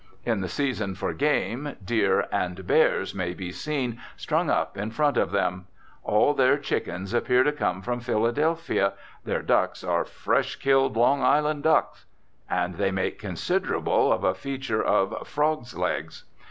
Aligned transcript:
In 0.25 0.41
the 0.41 0.49
season 0.49 0.95
for 0.95 1.13
game, 1.13 1.75
deer 1.85 2.25
and 2.31 2.65
bears 2.65 3.13
may 3.13 3.35
be 3.35 3.51
seen 3.51 4.01
strung 4.17 4.49
up 4.49 4.75
in 4.75 4.89
front 4.89 5.15
of 5.15 5.29
them; 5.29 5.67
all 6.03 6.33
their 6.33 6.57
chickens 6.57 7.13
appear 7.13 7.43
to 7.43 7.51
come 7.51 7.83
from 7.83 7.99
Philadelphia, 7.99 8.93
their 9.25 9.43
ducks 9.43 9.83
are 9.83 10.03
"fresh 10.03 10.55
killed 10.55 10.97
Long 10.97 11.21
Island 11.21 11.61
ducks," 11.61 12.05
and 12.49 12.77
they 12.77 12.89
make 12.89 13.19
considerable 13.19 14.11
of 14.11 14.23
a 14.23 14.33
feature 14.33 14.83
of 14.83 15.27
"frogs' 15.27 15.77
legs." 15.77 16.23